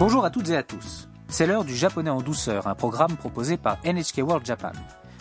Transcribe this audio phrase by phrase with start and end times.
[0.00, 1.10] Bonjour à toutes et à tous.
[1.28, 4.72] C'est l'heure du japonais en douceur, un programme proposé par NHK World Japan.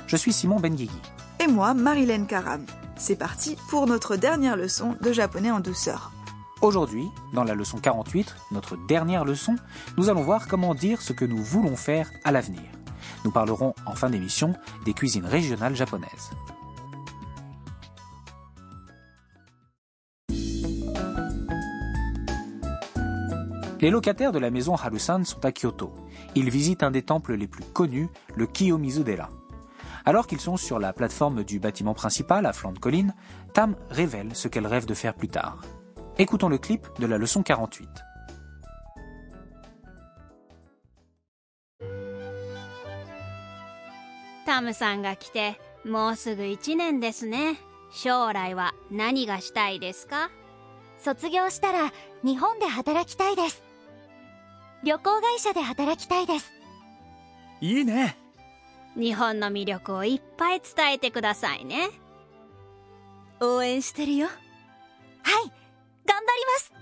[0.07, 1.01] Je suis Simon Benguigui.
[1.43, 2.65] Et moi, Marilyn Karam.
[2.95, 6.13] C'est parti pour notre dernière leçon de japonais en douceur.
[6.61, 9.57] Aujourd'hui, dans la leçon 48, notre dernière leçon,
[9.97, 12.63] nous allons voir comment dire ce que nous voulons faire à l'avenir.
[13.25, 14.53] Nous parlerons en fin d'émission
[14.85, 16.31] des cuisines régionales japonaises.
[23.80, 25.92] Les locataires de la maison Harusan sont à Kyoto.
[26.34, 29.28] Ils visitent un des temples les plus connus, le Kiyomizu-dera.
[30.04, 33.14] Alors qu'ils sont sur la plateforme du bâtiment principal à flanc de colline,
[33.52, 35.58] Tam révèle ce qu'elle rêve de faire plus tard.
[36.18, 37.88] Écoutons le clip de la leçon 48.
[44.44, 47.56] タムさんが来てもうすぐ1年ですね
[47.92, 50.30] 将来は何がしたいですか
[50.98, 53.62] 卒業したら日本で働きたいです
[54.83, 56.51] 旅行会社で働きたいです
[57.61, 58.17] いいね
[58.95, 61.89] 日本の魅力をいっぱい伝えてくださいね
[63.41, 64.35] 応援してるよはい
[66.05, 66.73] 頑張ります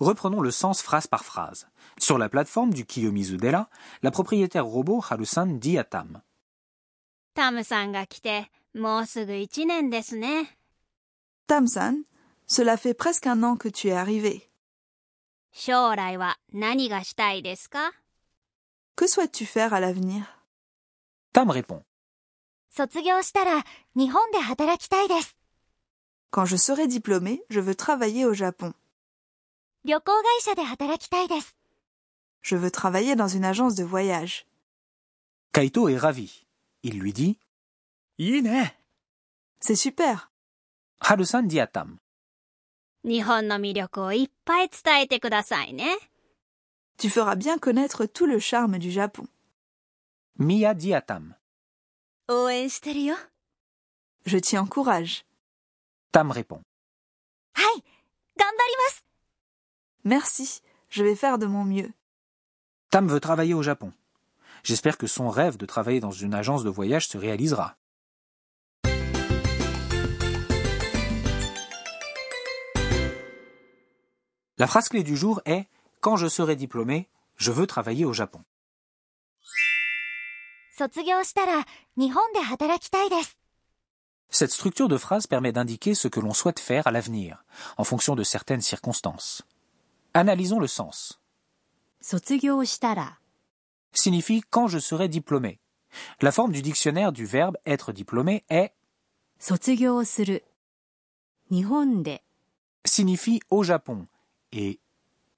[0.00, 1.66] Reprenons le sens phrase par phrase.
[1.98, 3.68] Sur la plateforme du Kiyomizu-dera,
[4.04, 6.20] la propriétaire robot Harusan dit à Tam
[7.34, 10.58] タムさんが来てもうすぐ1年ですね
[11.48, 12.02] Tam-san,
[12.50, 14.50] Cela fait presque un an que tu es arrivé.
[18.96, 20.24] Que souhaites-tu faire à l'avenir?
[21.34, 21.84] Tam répond.
[26.30, 28.72] Quand je serai diplômé, je veux travailler au Japon.
[32.40, 34.46] Je veux travailler dans une agence de voyage.
[35.52, 36.46] Kaito est ravi.
[36.82, 37.38] Il lui dit
[39.60, 40.30] C'est super.
[41.00, 41.98] Harusan dit à Tam
[43.07, 45.97] 日本の魅力をいっぱい伝えてくださいね
[46.97, 49.27] Tu feras bien connaître tout le charme du Japon.
[50.37, 51.33] Mia dit à Tam
[52.29, 53.15] 応援してるよ
[54.25, 55.25] Je t'y encourage.
[56.11, 56.61] Tam répond
[57.53, 57.83] はい
[58.37, 59.03] 頑張ります
[60.05, 61.91] Merci, je vais faire de mon mieux.
[62.89, 63.91] Tam veut travailler au Japon.
[64.63, 67.75] J'espère que son rêve de travailler dans une agence de voyage se réalisera.
[74.58, 75.66] La phrase clé du jour est
[76.00, 78.42] Quand je serai diplômé, je veux travailler au Japon.
[84.30, 87.44] Cette structure de phrase permet d'indiquer ce que l'on souhaite faire à l'avenir,
[87.76, 89.42] en fonction de certaines circonstances.
[90.12, 91.20] Analysons le sens.
[93.92, 95.60] signifie quand je serai diplômé.
[96.20, 98.72] La forme du dictionnaire du verbe être diplômé est
[102.84, 104.06] signifie au Japon,
[104.51, 104.79] et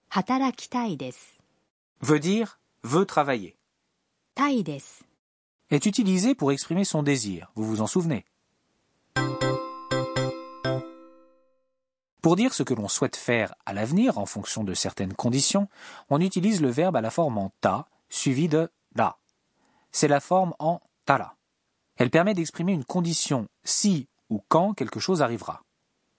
[0.09, 1.41] 働きたいです
[2.01, 3.55] veut dire veut travailler.
[4.35, 5.05] たいです
[5.71, 8.25] Est utilisé pour exprimer son désir, vous vous en souvenez.
[12.21, 15.67] Pour dire ce que l'on souhaite faire à l'avenir en fonction de certaines conditions,
[16.09, 19.17] on utilise le verbe à la forme en ta suivi de la.
[19.91, 21.35] C'est la forme en tara.
[21.97, 25.61] Elle permet d'exprimer une condition si ou quand quelque chose arrivera.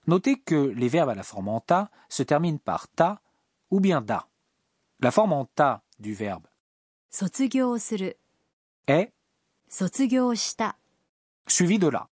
[0.08, 3.22] Notez que les verbes à la forme en ta se terminent par ta
[3.70, 4.28] ou bien da.
[5.00, 6.48] La forme en ta du verbe
[8.88, 9.12] est
[11.48, 12.08] suivie de la.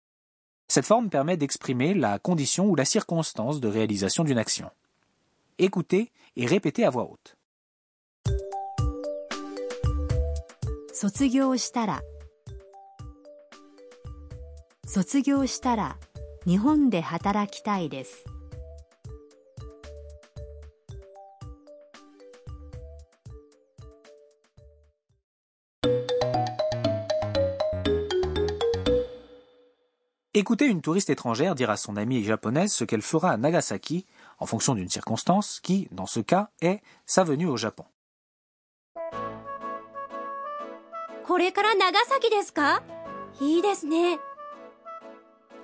[0.68, 4.72] Cette forme permet d'exprimer la condition ou la circonstance de réalisation d'une action.
[5.58, 7.38] Écoutez et répétez à voix haute.
[14.88, 15.44] Sotsugyo
[16.47, 18.25] 日本で働きたいです
[30.33, 34.07] Écoutez une touriste étrangère dire à son amie japonaise ce qu'elle fera à Nagasaki
[34.39, 37.85] en fonction d'une circonstance qui, dans ce cas, est sa venue au Japon.
[41.31, 42.83] これから長崎ですか
[43.41, 44.19] いいですね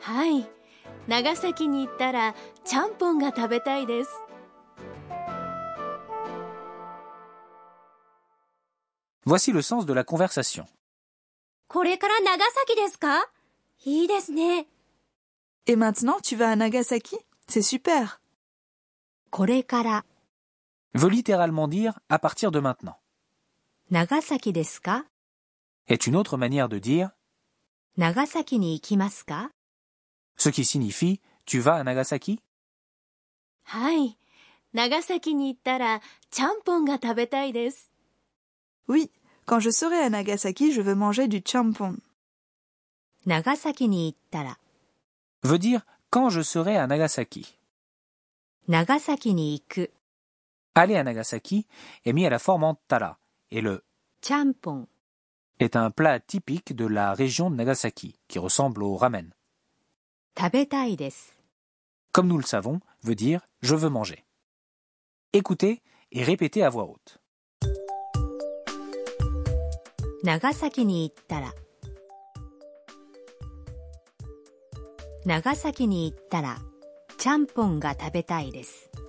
[0.00, 0.48] はい
[1.08, 2.34] 長崎に行ったら
[2.64, 4.10] ちゃんぽんが食べたいです
[9.24, 10.66] Voici le sens de la conversation.
[11.68, 13.28] これから長崎ですか
[13.84, 14.66] いいですね
[15.66, 17.16] Et maintenant, tu vas à Nagasaki
[17.48, 18.20] C'est super.
[19.30, 20.04] これから
[20.94, 22.94] Veut littéralement dire à partir de maintenant.
[23.90, 25.06] 長崎ですか
[25.88, 27.10] Est une autre manière de dire
[27.96, 29.50] 長崎に行きますか
[30.41, 32.39] ce qui signifie Tu vas à Nagasaki?
[34.73, 35.55] Nagasaki ni
[36.35, 36.97] champon ga.
[38.87, 39.11] Oui,
[39.45, 41.95] quand je serai à Nagasaki, je veux manger du champon.
[43.27, 44.57] Nagasaki ni ittara
[45.43, 47.59] veut dire quand je serai à Nagasaki.
[48.67, 49.85] Nagasaki ni iku.
[50.73, 51.67] Aller à Nagasaki
[52.05, 53.19] est mis à la forme en tara
[53.51, 53.83] et le
[54.25, 54.87] champon
[55.59, 59.31] est un plat typique de la région de Nagasaki qui ressemble au ramen.
[62.13, 64.25] Comme nous le savons, veut dire je veux manger.
[65.33, 65.81] Écoutez
[66.11, 67.19] et répétez à voix haute.
[70.23, 71.51] Nagasaki ni ittara.
[75.25, 76.55] Nagasaki ni ittara,
[77.17, 79.00] champon ga tabetai desu.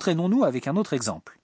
[0.00, 1.38] Entraînons-nous avec un autre exemple.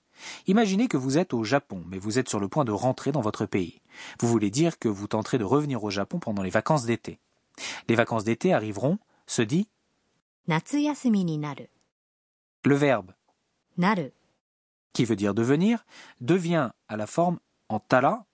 [0.47, 3.21] Imaginez que vous êtes au Japon, mais vous êtes sur le point de rentrer dans
[3.21, 3.83] votre pays.
[4.19, 7.19] Vous voulez dire que vous tenterez de revenir au Japon pendant les vacances d'été.
[7.87, 9.69] Les vacances d'été arriveront, se dit
[12.65, 13.13] Le verbe
[14.95, 15.85] qui veut dire devenir,
[16.23, 17.39] devient à la forme
[17.69, 18.25] en tara.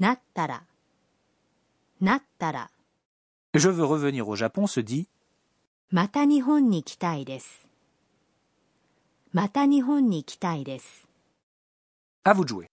[0.00, 0.60] Nattara.
[2.02, 2.68] Nattara.
[3.54, 5.08] Je veux revenir au Japon se dit
[9.32, 11.06] また日本に来たいです
[12.24, 12.66] à vous de jouer.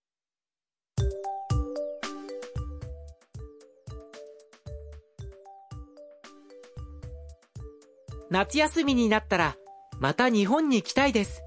[8.32, 9.56] 夏休みになったら
[10.00, 11.44] また日本に来たいです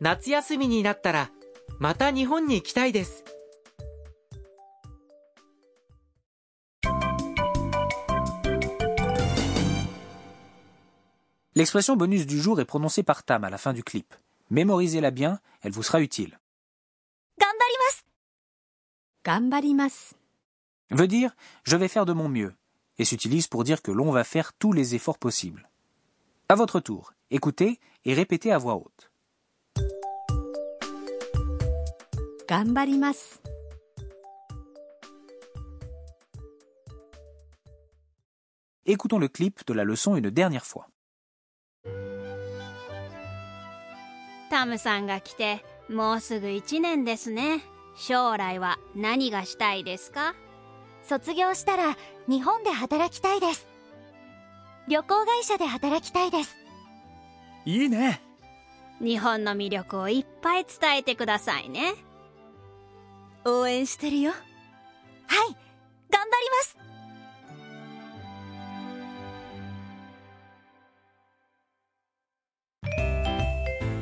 [0.00, 1.30] 夏休みになったら
[1.80, 3.24] また日本に来たいです
[11.56, 14.14] L'expression bonus du jour est prononcée par Tam à la fin du clip.
[14.50, 16.38] Mémorisez-la bien, elle vous sera utile.
[19.24, 20.14] Ganbarimasu
[20.90, 22.54] veut dire je vais faire de mon mieux
[22.98, 25.70] et s'utilise pour dire que l'on va faire tous les efforts possibles.
[26.50, 29.10] À votre tour, écoutez et répétez à voix haute.
[38.84, 40.88] Écoutons le clip de la leçon une dernière fois.
[44.56, 47.60] タムさんが来てもうすぐ1年ですね。
[47.94, 50.34] 将来は何がしたいですか？
[51.02, 51.94] 卒業したら
[52.26, 53.66] 日本で働きたいです。
[54.88, 56.56] 旅行会社で働きたいです。
[57.66, 58.22] いいね。
[58.98, 61.92] 日本の魅力をいっぱい伝えてくださいね。
[63.44, 64.30] 応援してるよ。
[64.30, 64.40] はい
[66.10, 66.78] 頑張ります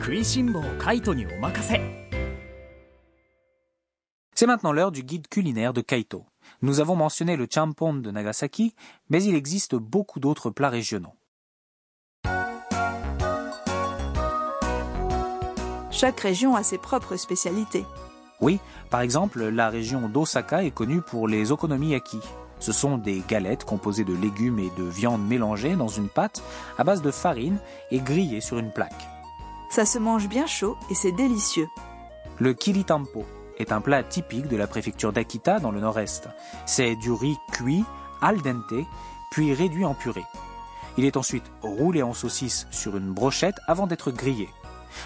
[0.04, 1.80] 食いしん坊カイトにお任せ
[4.40, 6.25] C'est maintenant l'heure du guide culinaire de Kaito.
[6.62, 8.74] Nous avons mentionné le champon de Nagasaki,
[9.10, 11.13] mais il existe beaucoup d'autres plats régionaux.
[15.92, 17.84] Chaque région a ses propres spécialités.
[18.40, 22.22] Oui, par exemple, la région d'Osaka est connue pour les okonomiyaki.
[22.60, 26.41] Ce sont des galettes composées de légumes et de viande mélangées dans une pâte
[26.77, 27.60] à base de farine
[27.91, 29.12] et grillées sur une plaque.
[29.75, 31.69] Ça se mange bien chaud et c'est délicieux.
[32.38, 33.25] Le kiritampo
[33.59, 36.28] est un plat typique de la préfecture d'Akita dans le nord-est.
[36.64, 37.83] C'est du riz cuit,
[38.23, 38.87] al dente,
[39.33, 40.23] puis réduit en purée.
[40.97, 44.49] Il est ensuite roulé en saucisse sur une brochette avant d'être grillé.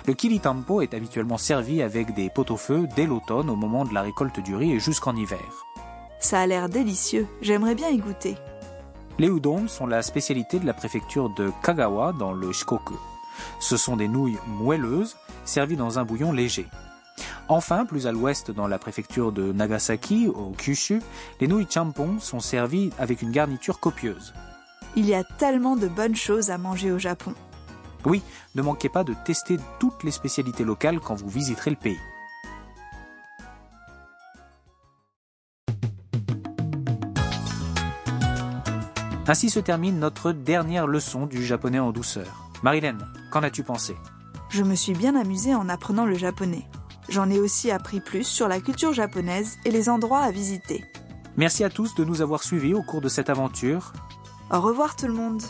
[0.07, 4.39] Le kiritampo est habituellement servi avec des pot-au-feu dès l'automne au moment de la récolte
[4.39, 5.65] du riz et jusqu'en hiver.
[6.21, 7.27] Ça a l'air délicieux.
[7.41, 8.37] J'aimerais bien y goûter.
[9.19, 12.99] Les udon sont la spécialité de la préfecture de Kagawa dans le Shikoku.
[13.61, 16.67] Ce sont des nouilles moelleuses servies dans un bouillon léger.
[17.49, 21.01] Enfin, plus à l'ouest dans la préfecture de Nagasaki, au Kyushu,
[21.41, 24.35] les nouilles champon sont servies avec une garniture copieuse.
[24.97, 27.35] Il y a tellement de bonnes choses à manger au Japon.
[28.05, 28.23] Oui,
[28.55, 31.99] ne manquez pas de tester toutes les spécialités locales quand vous visiterez le pays.
[39.27, 42.48] Ainsi se termine notre dernière leçon du japonais en douceur.
[42.63, 42.99] Marilyn,
[43.31, 43.97] qu'en as-tu pensé?
[44.51, 46.67] Je me suis bien amusée en apprenant le japonais.
[47.09, 50.85] J'en ai aussi appris plus sur la culture japonaise et les endroits à visiter.
[51.37, 53.93] Merci à tous de nous avoir suivis au cours de cette aventure.
[54.51, 55.43] Au revoir tout le monde